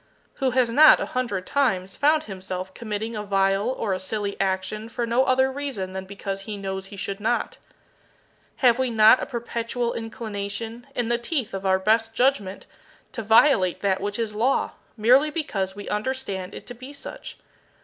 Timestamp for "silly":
3.99-4.35